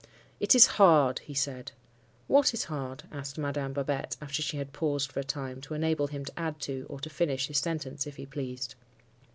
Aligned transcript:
"'It 0.39 0.55
is 0.55 0.65
hard!' 0.81 1.19
he 1.19 1.33
said. 1.35 1.73
"'What 2.25 2.55
is 2.55 2.63
hard?' 2.63 3.03
asked 3.11 3.37
Madame 3.37 3.71
Babette, 3.71 4.17
after 4.19 4.41
she 4.41 4.57
had 4.57 4.73
paused 4.73 5.11
for 5.11 5.19
a 5.19 5.23
time, 5.23 5.61
to 5.61 5.75
enable 5.75 6.07
him 6.07 6.25
to 6.25 6.39
add 6.39 6.59
to, 6.61 6.87
or 6.89 6.99
to 7.01 7.09
finish, 7.11 7.45
his 7.45 7.59
sentence, 7.59 8.07
if 8.07 8.15
he 8.15 8.25
pleased. 8.25 8.73